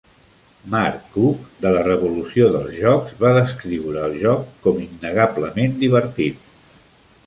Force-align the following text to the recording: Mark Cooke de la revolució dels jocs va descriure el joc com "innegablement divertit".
Mark 0.75 1.03
Cooke 1.15 1.51
de 1.65 1.73
la 1.75 1.83
revolució 1.89 2.49
dels 2.57 2.73
jocs 2.79 3.15
va 3.21 3.33
descriure 3.39 4.03
el 4.09 4.19
joc 4.27 4.53
com 4.67 4.85
"innegablement 4.91 5.83
divertit". 5.87 6.55